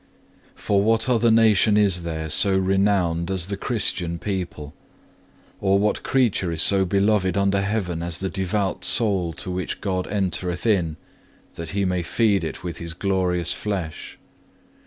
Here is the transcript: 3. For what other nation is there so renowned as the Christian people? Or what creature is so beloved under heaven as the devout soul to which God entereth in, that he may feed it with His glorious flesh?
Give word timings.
3. 0.55 0.55
For 0.55 0.81
what 0.81 1.07
other 1.07 1.29
nation 1.29 1.77
is 1.77 2.01
there 2.01 2.27
so 2.27 2.57
renowned 2.57 3.29
as 3.29 3.45
the 3.49 3.55
Christian 3.55 4.17
people? 4.17 4.73
Or 5.59 5.77
what 5.77 6.01
creature 6.01 6.51
is 6.51 6.63
so 6.63 6.85
beloved 6.85 7.37
under 7.37 7.61
heaven 7.61 8.01
as 8.01 8.17
the 8.17 8.27
devout 8.31 8.83
soul 8.83 9.31
to 9.33 9.51
which 9.51 9.79
God 9.79 10.07
entereth 10.07 10.65
in, 10.65 10.97
that 11.53 11.69
he 11.77 11.85
may 11.85 12.01
feed 12.01 12.43
it 12.43 12.63
with 12.63 12.77
His 12.77 12.95
glorious 12.95 13.53
flesh? 13.53 14.17